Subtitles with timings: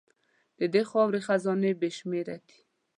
[0.59, 2.59] د دې خاورې خزانې بې شمېره دي.